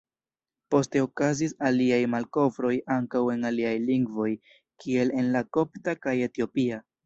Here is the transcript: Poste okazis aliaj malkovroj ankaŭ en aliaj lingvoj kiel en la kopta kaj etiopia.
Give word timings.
Poste 0.75 1.01
okazis 1.07 1.53
aliaj 1.69 1.99
malkovroj 2.15 2.73
ankaŭ 2.97 3.23
en 3.35 3.47
aliaj 3.53 3.77
lingvoj 3.87 4.29
kiel 4.57 5.17
en 5.23 5.33
la 5.37 5.47
kopta 5.59 5.99
kaj 6.07 6.19
etiopia. 6.33 6.85